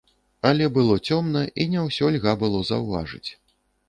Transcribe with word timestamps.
Але 0.51 0.69
было 0.77 0.95
цёмна, 1.09 1.43
і 1.63 1.67
не 1.73 1.83
ўсё 1.87 2.09
льга 2.15 2.33
было 2.45 2.63
заўважыць. 2.71 3.29